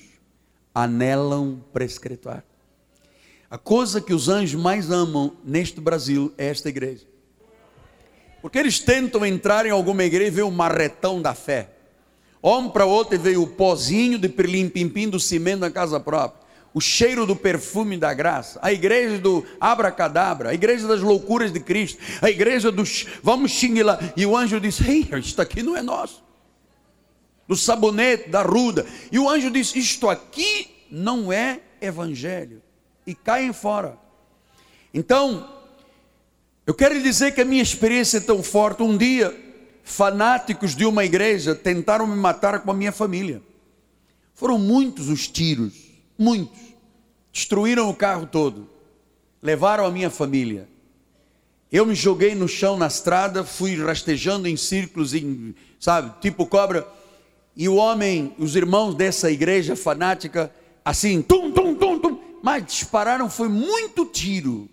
[0.73, 2.43] anelam prescrituar.
[3.49, 7.05] A coisa que os anjos mais amam neste Brasil é esta igreja.
[8.41, 11.69] Porque eles tentam entrar em alguma igreja e ver o marretão da fé.
[12.43, 16.44] Um para outro e veio o pozinho de pirlim-pim-pim do cimento da casa própria.
[16.75, 18.59] O cheiro do perfume da graça.
[18.61, 20.49] A igreja do abracadabra.
[20.49, 21.97] A igreja das loucuras de Cristo.
[22.21, 24.13] A igreja dos vamos xinguilar.
[24.15, 26.21] E o anjo disse: Ei, isto aqui não é nosso.
[27.47, 28.85] Do sabonete, da ruda.
[29.09, 32.61] E o anjo disse: Isto aqui não é evangelho
[33.07, 33.97] e caem fora.
[34.93, 35.49] Então,
[36.65, 38.81] eu quero lhe dizer que a minha experiência é tão forte.
[38.81, 39.33] Um dia,
[39.83, 43.41] fanáticos de uma igreja tentaram me matar com a minha família.
[44.33, 45.73] Foram muitos os tiros,
[46.17, 46.64] muitos.
[47.35, 48.65] Destruíram o carro todo,
[49.41, 50.69] levaram a minha família.
[51.69, 56.87] Eu me joguei no chão na estrada, fui rastejando em círculos, em, sabe, tipo cobra.
[57.53, 60.49] E o homem, os irmãos dessa igreja fanática,
[60.85, 64.69] assim, tum, tum, tum, tum, mas dispararam foi muito tiro.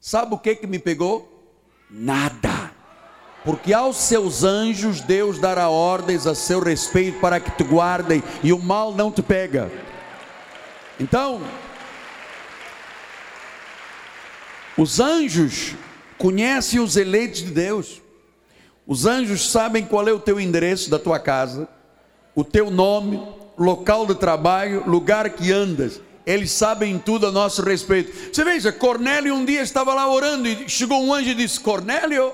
[0.00, 1.60] Sabe o que que me pegou?
[1.90, 2.70] Nada.
[3.44, 8.50] Porque aos seus anjos Deus dará ordens a seu respeito para que te guardem e
[8.50, 9.70] o mal não te pega.
[10.98, 11.42] Então,
[14.76, 15.74] os anjos
[16.18, 18.02] conhecem os eleitos de Deus.
[18.86, 21.68] Os anjos sabem qual é o teu endereço da tua casa,
[22.34, 23.20] o teu nome,
[23.58, 28.34] local de trabalho, lugar que andas eles sabem tudo a nosso respeito.
[28.34, 32.32] Você veja, Cornélio um dia estava lá orando e chegou um anjo e disse: Cornélio.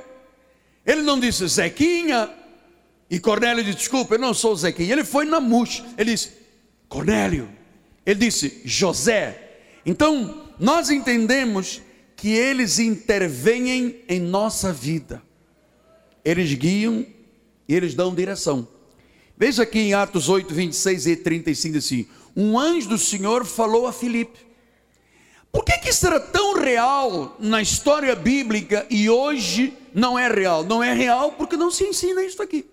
[0.84, 2.30] Ele não disse Zequinha.
[3.10, 4.94] E Cornélio disse: Desculpa, eu não sou Zequinha.
[4.94, 5.84] Ele foi na murcha.
[5.98, 6.30] Ele disse:
[6.88, 7.50] Cornélio.
[8.06, 9.50] Ele disse: José.
[9.84, 11.82] Então, nós entendemos
[12.22, 15.20] que eles intervêm em nossa vida.
[16.24, 17.04] Eles guiam
[17.66, 18.68] e eles dão direção.
[19.36, 22.06] Veja aqui em Atos 8, 26 e 35 assim:
[22.36, 24.38] um anjo do Senhor falou a Filipe.
[25.50, 30.62] Por que, que isso era tão real na história bíblica e hoje não é real?
[30.62, 32.64] Não é real porque não se ensina isso aqui.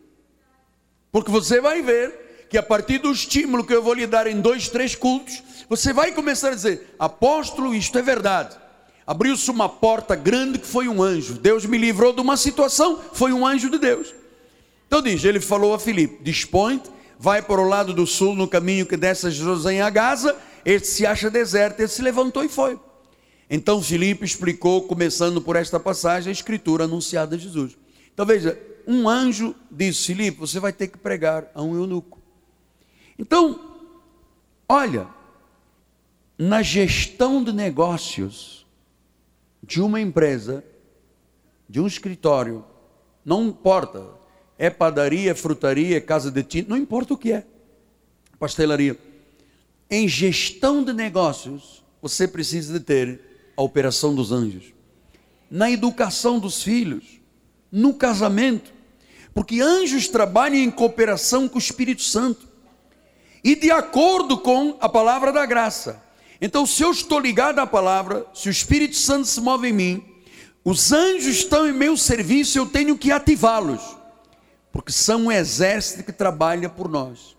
[1.11, 4.39] Porque você vai ver que a partir do estímulo que eu vou lhe dar em
[4.39, 8.68] dois, três cultos, você vai começar a dizer: apóstolo, isto é verdade.
[9.09, 11.33] Abriu-se uma porta grande que foi um anjo.
[11.33, 14.13] Deus me livrou de uma situação, foi um anjo de Deus.
[14.85, 16.79] Então diz: ele falou a Filipe: dispõe
[17.17, 20.89] vai para o lado do sul, no caminho que desce a Jerusalém a Gaza, este
[20.89, 22.79] se acha deserto, ele se levantou e foi.
[23.49, 27.75] Então Filipe explicou, começando por esta passagem, a escritura anunciada a Jesus.
[28.13, 32.19] Então veja, um anjo disse: Filipe, você vai ter que pregar a um eunuco.
[33.17, 33.59] Então,
[34.69, 35.07] olha,
[36.37, 38.58] na gestão de negócios
[39.69, 40.63] de uma empresa,
[41.69, 42.65] de um escritório,
[43.23, 44.03] não importa,
[44.57, 47.45] é padaria, frutaria, casa de tinta, não importa o que é,
[48.39, 48.97] pastelaria.
[49.87, 53.21] Em gestão de negócios, você precisa de ter
[53.55, 54.73] a operação dos anjos.
[55.51, 57.19] na educação dos filhos,
[57.71, 58.71] no casamento,
[59.33, 62.47] porque anjos trabalham em cooperação com o Espírito Santo
[63.43, 66.03] e de acordo com a palavra da graça.
[66.41, 70.05] Então, se eu estou ligado à palavra, se o Espírito Santo se move em mim,
[70.63, 73.81] os anjos estão em meu serviço, eu tenho que ativá-los,
[74.71, 77.35] porque são um exército que trabalha por nós.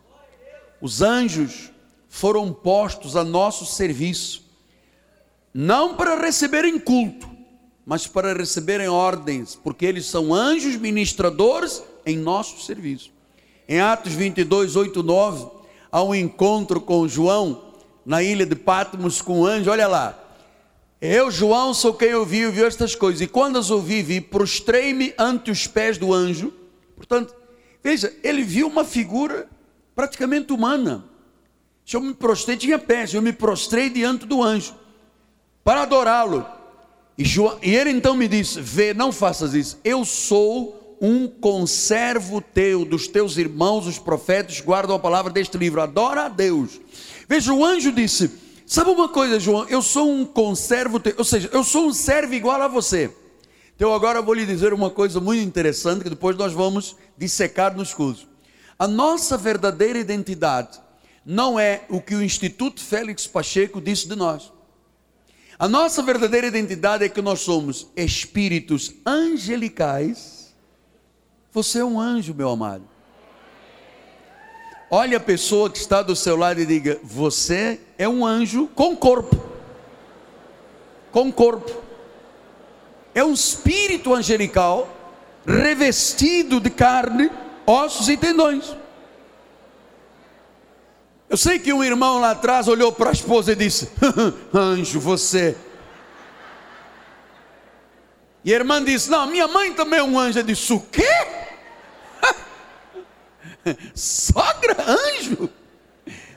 [0.80, 1.70] Os anjos
[2.08, 4.44] foram postos a nosso serviço,
[5.52, 7.28] não para receberem culto,
[7.86, 13.10] mas para receberem ordens, porque eles são anjos ministradores em nosso serviço.
[13.68, 15.46] Em Atos 22, 8, 9,
[15.90, 17.69] há um encontro com João
[18.10, 20.18] na ilha de Patmos com um anjo, olha lá.
[21.00, 23.20] Eu, João, sou quem ouviu, viu estas coisas.
[23.20, 26.52] E quando as ouvi, vi, prostrei-me ante os pés do anjo.
[26.96, 27.32] Portanto,
[27.80, 29.48] veja, ele viu uma figura
[29.94, 31.04] praticamente humana.
[31.86, 34.74] Se eu me prostrei, tinha pés, eu me prostrei diante do anjo
[35.62, 36.44] para adorá-lo.
[37.16, 37.22] E,
[37.62, 39.78] e ele então me disse: Vê, não faças isso.
[39.84, 45.80] Eu sou um conservo teu, dos teus irmãos, os profetas, guardam a palavra deste livro.
[45.80, 46.80] Adora a Deus.
[47.30, 48.28] Veja, o anjo disse:
[48.66, 49.64] Sabe uma coisa, João?
[49.68, 53.08] Eu sou um conservo ou seja, eu sou um servo igual a você.
[53.76, 57.76] Então agora eu vou lhe dizer uma coisa muito interessante que depois nós vamos dissecar
[57.76, 58.26] nos cursos.
[58.76, 60.80] A nossa verdadeira identidade
[61.24, 64.52] não é o que o Instituto Félix Pacheco disse de nós.
[65.56, 70.52] A nossa verdadeira identidade é que nós somos espíritos angelicais.
[71.52, 72.89] Você é um anjo, meu amado.
[74.90, 78.96] Olhe a pessoa que está do seu lado e diga: Você é um anjo com
[78.96, 79.40] corpo.
[81.12, 81.80] Com corpo.
[83.14, 84.88] É um espírito angelical
[85.46, 87.30] revestido de carne,
[87.64, 88.76] ossos e tendões.
[91.28, 93.88] Eu sei que um irmão lá atrás olhou para a esposa e disse:
[94.52, 95.56] Anjo, você.
[98.44, 100.40] E a irmã disse: Não, minha mãe também é um anjo.
[100.40, 101.06] Eu disse: O quê?
[103.94, 105.48] Sogra, anjo?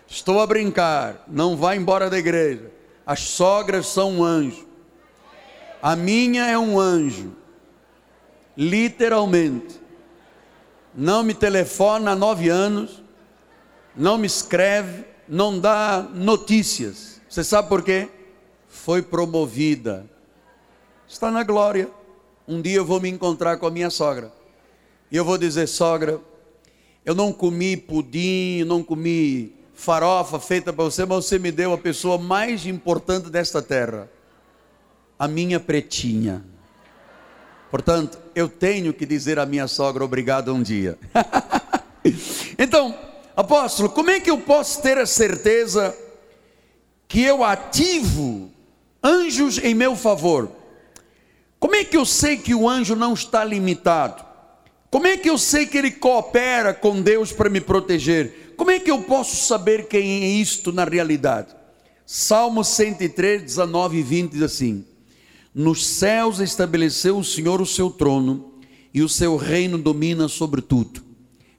[0.08, 2.72] Estou a brincar, não vá embora da igreja.
[3.06, 4.68] As sogras são um anjo.
[5.82, 7.36] A minha é um anjo.
[8.56, 9.82] Literalmente.
[10.96, 13.04] Não me telefona há nove anos
[13.96, 17.22] não me escreve, não dá notícias.
[17.30, 18.10] Você sabe por quê?
[18.68, 20.06] Foi promovida.
[21.08, 21.90] Está na glória.
[22.48, 24.32] Um dia eu vou me encontrar com a minha sogra.
[25.12, 26.20] E eu vou dizer, sogra,
[27.06, 31.78] eu não comi pudim, não comi farofa feita para você, mas você me deu a
[31.78, 34.10] pessoa mais importante desta terra.
[35.20, 36.44] A minha pretinha.
[37.70, 40.98] Portanto, eu tenho que dizer à minha sogra obrigado um dia.
[42.58, 42.98] então,
[43.36, 45.96] apóstolo, como é que eu posso ter a certeza
[47.08, 48.50] que eu ativo
[49.04, 50.50] anjos em meu favor?
[51.60, 54.33] Como é que eu sei que o anjo não está limitado?
[54.94, 58.54] Como é que eu sei que ele coopera com Deus para me proteger?
[58.56, 61.48] Como é que eu posso saber quem é isto na realidade?
[62.06, 64.86] Salmo 103, 19 e 20 diz assim:
[65.52, 68.54] Nos céus estabeleceu o Senhor o seu trono,
[68.94, 71.02] e o seu reino domina sobre tudo.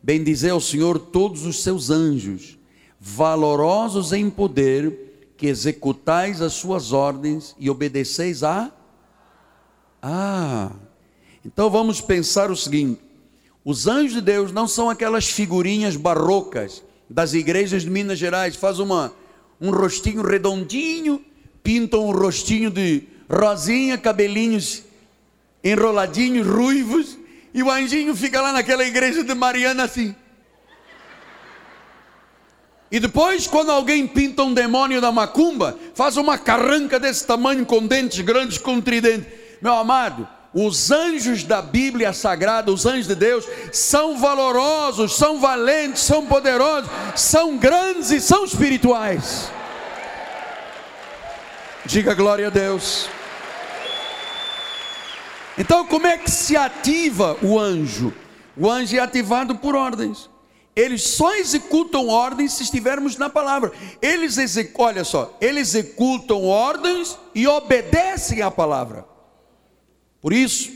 [0.00, 2.56] Bendizei ao Senhor todos os seus anjos,
[3.00, 8.70] valorosos em poder, que executais as suas ordens e obedeceis a.
[10.00, 10.70] Ah,
[11.44, 13.03] então vamos pensar o seguinte:
[13.64, 18.78] os anjos de Deus não são aquelas figurinhas barrocas das igrejas de Minas Gerais, faz
[18.78, 19.12] uma,
[19.60, 21.24] um rostinho redondinho,
[21.62, 24.82] pintam um rostinho de rosinha, cabelinhos
[25.62, 27.16] enroladinhos, ruivos,
[27.54, 30.14] e o anjinho fica lá naquela igreja de Mariana assim.
[32.90, 37.86] E depois, quando alguém pinta um demônio da macumba, faz uma carranca desse tamanho com
[37.86, 39.26] dentes grandes, com tridente.
[39.60, 46.02] Meu amado, os anjos da Bíblia Sagrada, os anjos de Deus, são valorosos, são valentes,
[46.02, 49.50] são poderosos, são grandes e são espirituais.
[51.84, 53.08] Diga glória a Deus.
[55.58, 58.12] Então, como é que se ativa o anjo?
[58.56, 60.30] O anjo é ativado por ordens.
[60.76, 63.72] Eles só executam ordens se estivermos na palavra.
[64.00, 69.13] Eles executam, olha só, eles executam ordens e obedecem à palavra.
[70.24, 70.72] Por isso,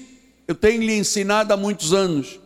[0.46, 2.38] eu tenho lhe ensinado há muitos anos: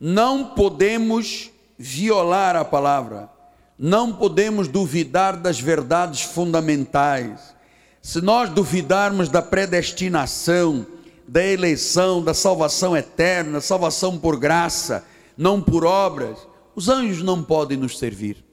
[0.00, 1.48] não podemos
[1.78, 3.30] violar a palavra,
[3.78, 7.54] não podemos duvidar das verdades fundamentais.
[8.02, 10.84] Se nós duvidarmos da predestinação,
[11.28, 15.04] da eleição, da salvação eterna, salvação por graça,
[15.36, 16.36] não por obras,
[16.74, 18.44] os anjos não podem nos servir.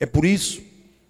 [0.00, 0.62] É por isso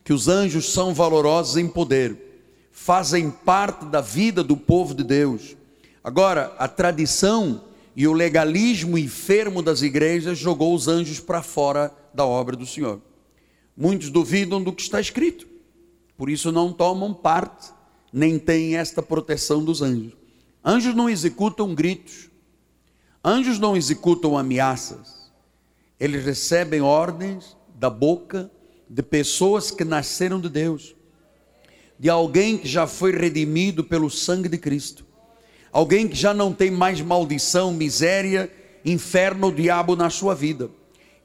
[0.02, 2.42] que os anjos são valorosos em poder,
[2.72, 5.61] fazem parte da vida do povo de Deus,
[6.04, 12.26] Agora, a tradição e o legalismo enfermo das igrejas jogou os anjos para fora da
[12.26, 13.00] obra do Senhor.
[13.76, 15.46] Muitos duvidam do que está escrito,
[16.16, 17.70] por isso não tomam parte,
[18.12, 20.14] nem têm esta proteção dos anjos.
[20.64, 22.28] Anjos não executam gritos,
[23.24, 25.30] anjos não executam ameaças,
[26.00, 28.50] eles recebem ordens da boca
[28.90, 30.96] de pessoas que nasceram de Deus,
[31.98, 35.11] de alguém que já foi redimido pelo sangue de Cristo
[35.72, 38.52] alguém que já não tem mais maldição, miséria,
[38.84, 40.70] inferno, diabo na sua vida.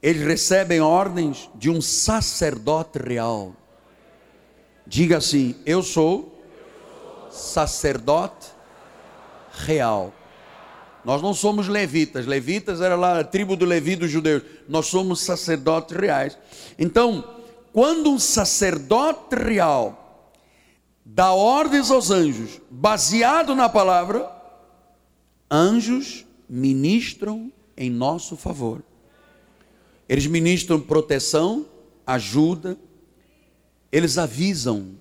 [0.02, 3.54] Eles recebem ordens de um sacerdote real.
[4.86, 6.40] Diga assim: Eu sou
[7.30, 8.46] sacerdote
[9.52, 10.12] real.
[11.04, 12.26] Nós não somos levitas.
[12.26, 14.42] Levitas era lá a tribo do Levi dos judeus.
[14.68, 16.38] Nós somos sacerdotes reais.
[16.78, 17.24] Então,
[17.72, 20.32] quando um sacerdote real
[21.04, 24.37] dá ordens aos anjos, baseado na palavra,
[25.50, 28.82] anjos ministram em nosso favor.
[30.08, 31.66] Eles ministram proteção,
[32.06, 32.78] ajuda,
[33.92, 34.92] eles avisam,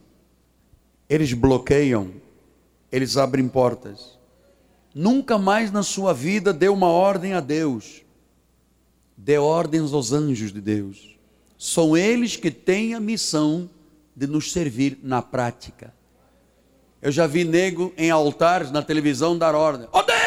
[1.10, 2.12] eles bloqueiam,
[2.92, 4.18] eles abrem portas.
[4.94, 8.02] Nunca mais na sua vida dê uma ordem a Deus.
[9.16, 11.18] Dê ordens aos anjos de Deus.
[11.58, 13.70] São eles que têm a missão
[14.16, 15.94] de nos servir na prática.
[17.02, 19.88] Eu já vi nego em altares na televisão dar ordem.
[19.92, 20.20] Oh Deus,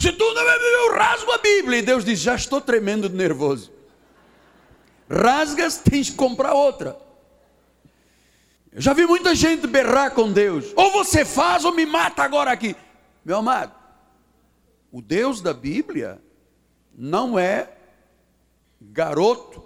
[0.00, 1.78] se tu não eu rasgo a Bíblia.
[1.78, 3.70] E Deus diz: Já estou tremendo de nervoso.
[5.08, 6.96] Rasgas, tens que comprar outra.
[8.72, 10.72] Eu já vi muita gente berrar com Deus.
[10.74, 12.74] Ou você faz ou me mata agora aqui.
[13.24, 13.74] Meu amado,
[14.90, 16.20] o Deus da Bíblia
[16.96, 17.68] não é
[18.80, 19.62] garoto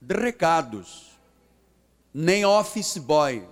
[0.00, 1.18] de recados,
[2.12, 3.48] nem office boy.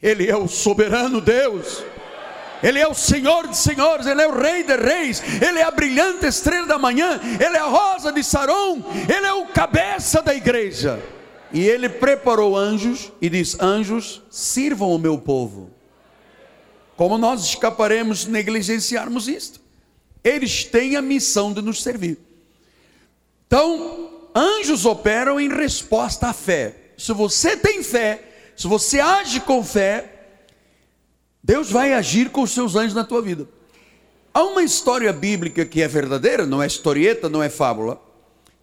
[0.00, 1.82] Ele é o soberano Deus.
[2.62, 5.70] Ele é o Senhor de senhores, Ele é o Rei de reis, Ele é a
[5.70, 10.34] brilhante estrela da manhã, Ele é a rosa de Saron, Ele é o cabeça da
[10.34, 11.02] igreja.
[11.52, 15.70] E Ele preparou anjos e diz: Anjos, sirvam o meu povo.
[16.96, 19.60] Como nós escaparemos se negligenciarmos isto?
[20.22, 22.18] Eles têm a missão de nos servir.
[23.46, 26.74] Então, anjos operam em resposta à fé.
[26.96, 28.22] Se você tem fé,
[28.56, 30.13] se você age com fé,
[31.46, 33.46] Deus vai agir com os seus anjos na tua vida.
[34.32, 38.00] Há uma história bíblica que é verdadeira, não é historieta, não é fábula,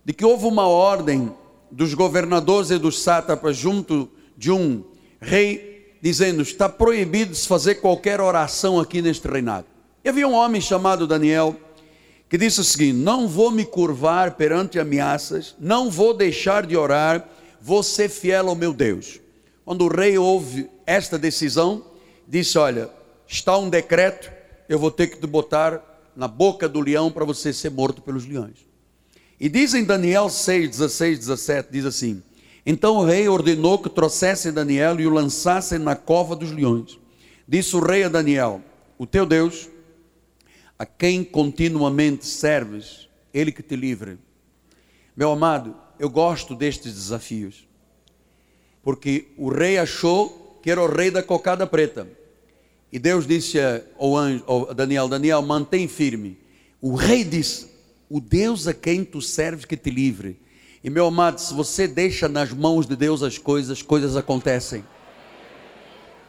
[0.04, 1.32] de que houve uma ordem
[1.70, 4.84] dos governadores e dos sátrapas junto de um
[5.22, 9.68] rei, dizendo: está proibido se fazer qualquer oração aqui neste reinado.
[10.04, 11.56] E havia um homem chamado Daniel
[12.28, 17.30] que disse o seguinte: Não vou me curvar perante ameaças, não vou deixar de orar,
[17.62, 19.20] vou ser fiel ao meu Deus.
[19.64, 21.91] Quando o rei ouve esta decisão,
[22.32, 22.90] disse: Olha,
[23.28, 24.32] está um decreto,
[24.70, 25.82] eu vou ter que te botar
[26.16, 28.66] na boca do leão para você ser morto pelos leões.
[29.40, 32.24] E diz em Daniel 6, 16, 17: diz assim:
[32.66, 36.98] Então o rei ordenou que trouxessem Daniel e o lançassem na cova dos leões.
[37.48, 38.62] Disse o rei a Daniel:
[38.98, 39.68] O teu Deus,
[40.80, 44.18] a quem continuamente serves, ele que te livre.
[45.16, 47.70] Meu amado, eu gosto destes desafios
[48.84, 52.08] porque o rei achou que era o rei da cocada preta.
[52.92, 53.58] E Deus disse
[53.98, 56.38] ao, anjo, ao Daniel: Daniel, mantém firme.
[56.82, 57.68] O rei disse:
[58.10, 60.40] O Deus a quem tu serves que te livre.
[60.84, 64.84] E meu amado, se você deixa nas mãos de Deus as coisas, coisas acontecem.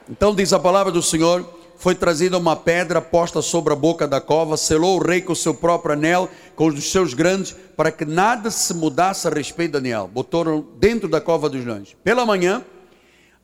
[0.09, 1.45] Então diz a palavra do Senhor:
[1.75, 5.35] foi trazida uma pedra posta sobre a boca da cova, selou o rei com o
[5.35, 9.79] seu próprio anel, com os seus grandes, para que nada se mudasse a respeito de
[9.79, 10.07] Daniel.
[10.07, 11.95] Botaram dentro da cova dos leões.
[12.01, 12.63] Pela manhã,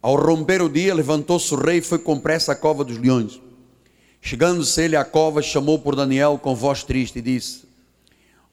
[0.02, 3.42] ao romper o dia, levantou-se o rei e foi com pressa à cova dos leões.
[4.22, 7.64] Chegando-se ele à cova, chamou por Daniel com voz triste e disse: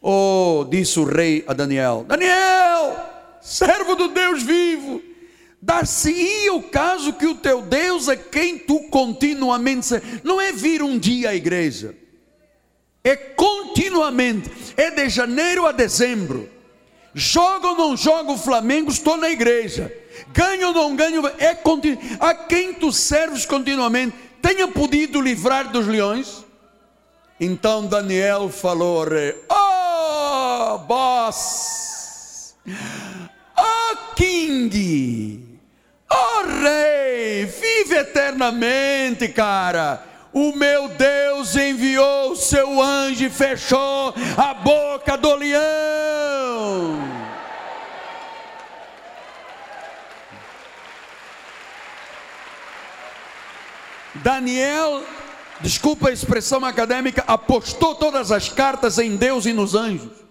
[0.01, 2.97] Oh, disse o rei a Daniel: Daniel,
[3.41, 5.01] servo do Deus vivo,
[5.61, 10.99] dar-se-ia o caso que o teu Deus, a quem tu continuamente não é vir um
[10.99, 11.95] dia à igreja,
[13.03, 16.49] é continuamente, é de janeiro a dezembro.
[17.15, 19.93] Joga ou não joga o Flamengo, estou na igreja.
[20.33, 21.99] Ganho ou não ganho, é continuo.
[22.21, 26.45] A quem tu serves continuamente, tenha podido livrar dos leões?
[27.39, 29.07] Então Daniel falou
[29.51, 32.55] Oh, boss,
[33.59, 35.47] oh, king,
[36.11, 40.03] Oh rei, vive eternamente, cara.
[40.33, 46.99] O meu Deus enviou o seu anjo e fechou a boca do leão.
[54.23, 55.03] Daniel
[55.61, 60.27] desculpa a expressão acadêmica, apostou todas as cartas em Deus e nos anjos.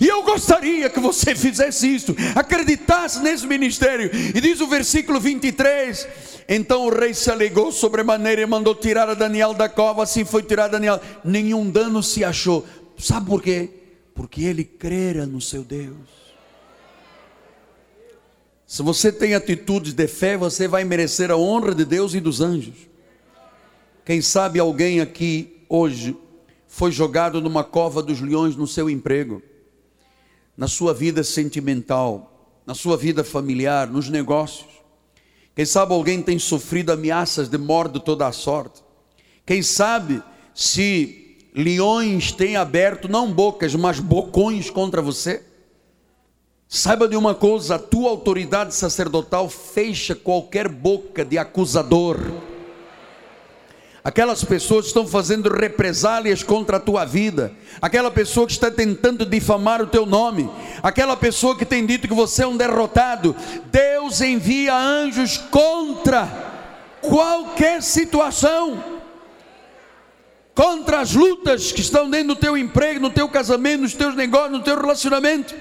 [0.00, 4.10] E eu gostaria que você fizesse isso, acreditasse nesse ministério.
[4.12, 6.06] E diz o versículo 23:
[6.48, 10.02] Então o rei se alegou sobremaneira e mandou tirar a Daniel da cova.
[10.02, 11.00] Assim foi tirado Daniel.
[11.24, 12.66] Nenhum dano se achou.
[12.98, 13.70] Sabe por quê?
[14.14, 16.20] Porque ele crera no seu Deus.
[18.66, 22.40] Se você tem atitudes de fé, você vai merecer a honra de Deus e dos
[22.40, 22.89] anjos.
[24.10, 26.16] Quem sabe alguém aqui hoje
[26.66, 29.40] foi jogado numa cova dos leões no seu emprego
[30.56, 34.66] na sua vida sentimental, na sua vida familiar, nos negócios.
[35.54, 38.82] Quem sabe alguém tem sofrido ameaças de morte de toda a sorte.
[39.46, 40.20] Quem sabe
[40.52, 45.40] se leões têm aberto não bocas, mas bocões contra você.
[46.66, 52.49] Saiba de uma coisa: a tua autoridade sacerdotal fecha qualquer boca de acusador
[54.10, 59.80] aquelas pessoas estão fazendo represálias contra a tua vida, aquela pessoa que está tentando difamar
[59.80, 60.50] o teu nome,
[60.82, 63.36] aquela pessoa que tem dito que você é um derrotado,
[63.70, 66.26] Deus envia anjos contra
[67.00, 68.82] qualquer situação,
[70.56, 74.50] contra as lutas que estão dentro do teu emprego, no teu casamento, nos teus negócios,
[74.50, 75.54] no teu relacionamento.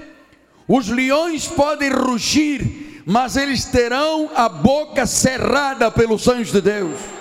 [0.68, 7.19] Os leões podem rugir, mas eles terão a boca cerrada pelos anjos de Deus.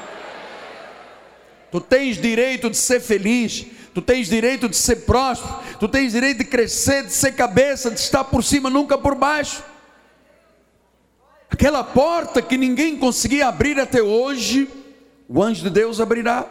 [1.71, 6.39] Tu tens direito de ser feliz, tu tens direito de ser próspero, tu tens direito
[6.39, 9.63] de crescer, de ser cabeça, de estar por cima, nunca por baixo.
[11.51, 14.69] Aquela porta que ninguém conseguia abrir até hoje,
[15.29, 16.47] o anjo de Deus abrirá.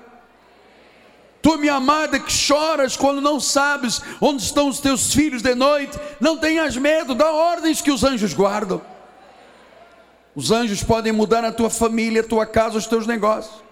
[1.42, 5.98] Tu, minha amada, que choras quando não sabes onde estão os teus filhos de noite,
[6.20, 8.82] não tenhas medo, dá ordens que os anjos guardam.
[10.36, 13.67] Os anjos podem mudar a tua família, a tua casa, os teus negócios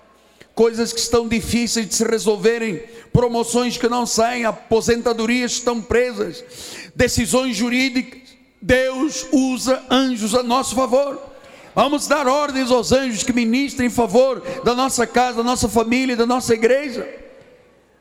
[0.56, 2.82] coisas que estão difíceis de se resolverem,
[3.12, 6.44] promoções que não saem, aposentadorias que estão presas,
[6.96, 8.24] decisões jurídicas.
[8.62, 11.22] Deus usa anjos a nosso favor.
[11.76, 16.16] Vamos dar ordens aos anjos que ministrem em favor da nossa casa, da nossa família,
[16.16, 17.08] da nossa igreja.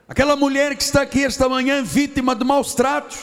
[0.09, 3.19] Aquela mulher que está aqui esta manhã, vítima de maus tratos,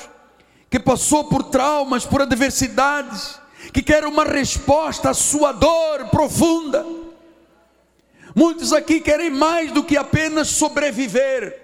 [0.69, 3.39] que passou por traumas, por adversidades,
[3.71, 7.00] que quer uma resposta à sua dor profunda
[8.35, 11.59] Muitos aqui querem mais do que apenas sobreviver.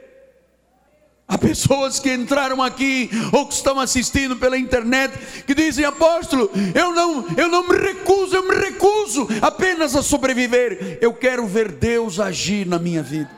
[1.27, 5.13] Há pessoas que entraram aqui ou que estão assistindo pela internet
[5.45, 10.99] que dizem: "Apóstolo, eu não, eu não me recuso, eu me recuso apenas a sobreviver.
[11.01, 13.29] Eu quero ver Deus agir na minha vida."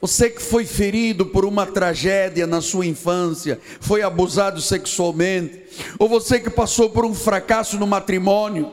[0.00, 5.62] Você que foi ferido por uma tragédia na sua infância, foi abusado sexualmente,
[5.98, 8.72] ou você que passou por um fracasso no matrimônio,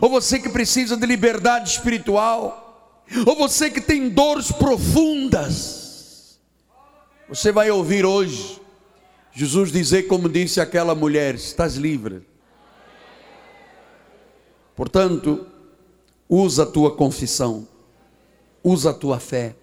[0.00, 6.38] ou você que precisa de liberdade espiritual, ou você que tem dores profundas,
[7.28, 8.60] você vai ouvir hoje
[9.36, 12.22] Jesus dizer, como disse aquela mulher: estás livre.
[14.74, 15.46] Portanto,
[16.26, 17.68] usa a tua confissão,
[18.64, 19.54] usa a tua fé.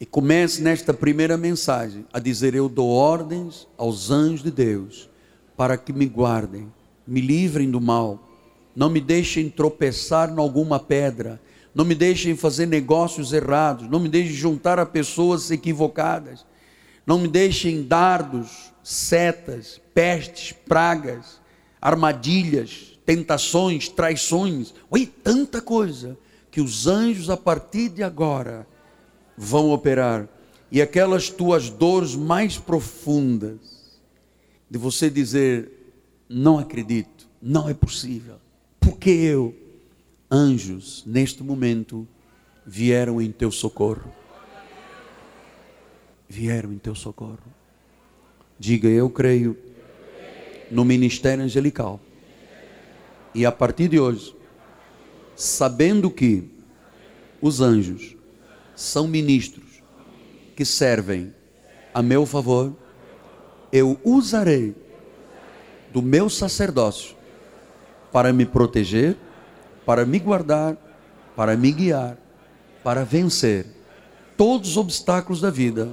[0.00, 5.10] E comece nesta primeira mensagem a dizer: Eu dou ordens aos anjos de Deus
[5.56, 6.72] para que me guardem,
[7.04, 8.28] me livrem do mal
[8.74, 11.40] não me deixem tropeçar em alguma pedra,
[11.74, 16.44] não me deixem fazer negócios errados, não me deixem juntar a pessoas equivocadas,
[17.06, 21.40] não me deixem dardos, setas, pestes, pragas,
[21.80, 26.16] armadilhas, tentações, traições, oi, tanta coisa
[26.50, 28.66] que os anjos a partir de agora
[29.36, 30.28] vão operar.
[30.70, 34.00] E aquelas tuas dores mais profundas,
[34.70, 35.92] de você dizer:
[36.28, 38.36] não acredito, não é possível
[39.02, 39.52] porque eu,
[40.30, 42.06] anjos, neste momento,
[42.64, 44.12] vieram em teu socorro.
[46.28, 47.42] Vieram em teu socorro.
[48.56, 49.58] Diga, eu creio
[50.70, 51.98] no ministério angelical.
[53.34, 54.36] E a partir de hoje,
[55.34, 56.48] sabendo que
[57.40, 58.14] os anjos
[58.76, 59.82] são ministros
[60.54, 61.34] que servem
[61.92, 62.72] a meu favor,
[63.72, 64.76] eu usarei
[65.92, 67.20] do meu sacerdócio
[68.12, 69.16] para me proteger,
[69.86, 70.76] para me guardar,
[71.34, 72.16] para me guiar,
[72.84, 73.66] para vencer
[74.36, 75.90] todos os obstáculos da vida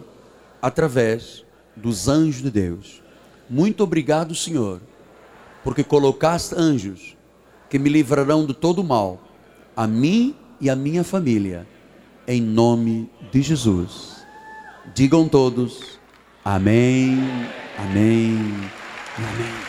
[0.62, 1.46] através
[1.76, 3.02] dos anjos de Deus.
[3.50, 4.82] Muito obrigado, Senhor,
[5.64, 7.18] porque colocaste anjos
[7.70, 9.20] que me livrarão de todo mal,
[9.76, 11.68] a mim e a minha família,
[12.28, 14.18] em nome de Jesus.
[14.94, 16.00] Digam todos:
[16.44, 17.18] Amém,
[17.78, 18.38] Amém,
[19.18, 19.69] Amém.